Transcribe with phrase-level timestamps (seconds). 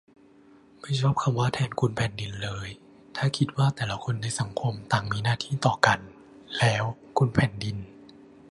[0.81, 2.69] ไม่ชอบคำว่า 'แทนคุณแผ่นดิน' เลย
[3.15, 5.99] ถ้าคิดว่าแต่ละคนในสังคมต่างมีหน้าที่ต่อกัน
[6.59, 6.83] แล้ว
[7.17, 7.77] 'คุณแผ่นดิน'